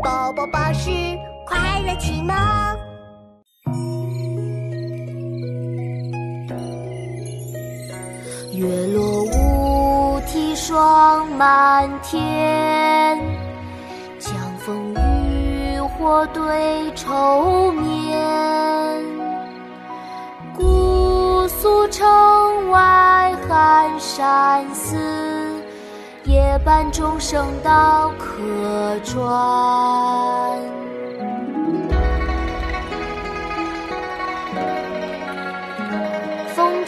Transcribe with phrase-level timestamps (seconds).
[0.00, 0.90] 宝宝巴士
[1.46, 2.34] 快乐启蒙。
[8.54, 13.18] 月落乌啼霜满天，
[14.18, 18.18] 江枫渔火对愁眠。
[20.56, 24.96] 姑苏城外寒山寺，
[26.24, 29.22] 夜半钟声到客船。《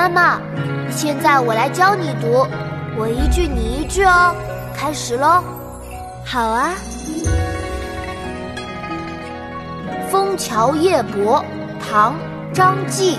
[0.00, 0.40] 妈妈，
[0.90, 2.46] 现在我来教你读，
[2.96, 4.34] 我一句你一句哦。
[4.74, 5.44] 开始喽！
[6.24, 6.72] 好啊，
[10.10, 11.44] 《枫桥夜泊》
[11.86, 12.14] 唐·
[12.54, 13.18] 张继，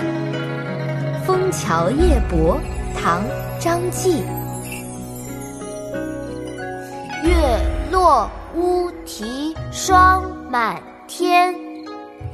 [1.24, 2.58] 枫桥夜泊》
[3.00, 3.22] 唐·
[3.60, 4.24] 张继。
[7.22, 7.60] 月
[7.92, 11.54] 落乌啼霜满天，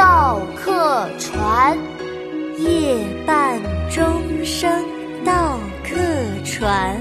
[0.00, 1.76] 到客船。
[2.56, 3.60] 夜半
[3.90, 4.02] 钟
[4.42, 4.66] 声
[5.26, 5.94] 到客
[6.42, 6.98] 船。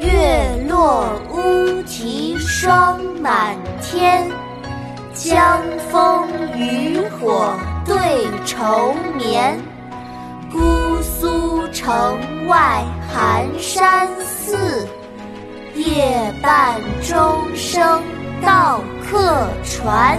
[0.00, 4.28] 月落乌啼霜满天，
[5.14, 6.26] 江枫
[6.58, 7.54] 渔火
[7.86, 9.56] 对愁眠。
[10.50, 12.18] 姑苏城
[12.48, 14.84] 外寒山寺，
[15.76, 18.02] 夜半钟声
[18.44, 20.18] 到客船。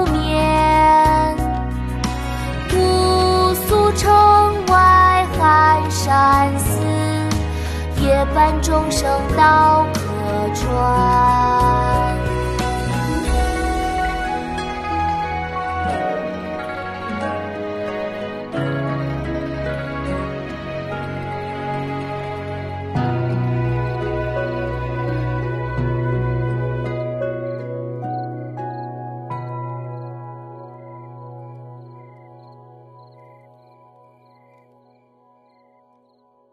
[8.25, 10.01] 伴众生到客
[10.55, 11.80] 船。